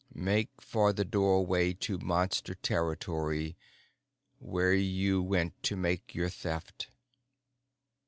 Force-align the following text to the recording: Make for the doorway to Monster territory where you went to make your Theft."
Make 0.15 0.49
for 0.59 0.93
the 0.93 1.05
doorway 1.05 1.73
to 1.73 1.99
Monster 1.99 2.55
territory 2.55 3.55
where 4.39 4.73
you 4.73 5.21
went 5.21 5.61
to 5.61 5.75
make 5.75 6.15
your 6.15 6.27
Theft." 6.31 6.89